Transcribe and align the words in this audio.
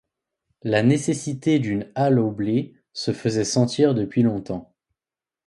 La 0.63 0.81
nécessité 0.81 1.59
d’une 1.59 1.91
halle 1.93 2.17
au 2.17 2.31
blé 2.31 2.73
se 2.91 3.13
faisait 3.13 3.43
sentir 3.43 3.93
depuis 3.93 4.23
longtemps. 4.23 4.73